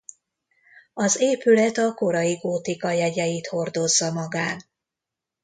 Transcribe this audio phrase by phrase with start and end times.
[0.93, 4.61] Az épület a korai gótika jegyeit hordozza magán.